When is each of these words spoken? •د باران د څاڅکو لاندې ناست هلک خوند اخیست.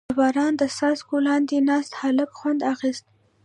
•د 0.09 0.13
باران 0.19 0.53
د 0.57 0.63
څاڅکو 0.77 1.15
لاندې 1.27 1.55
ناست 1.69 1.91
هلک 2.01 2.29
خوند 2.39 2.61
اخیست. 2.73 3.05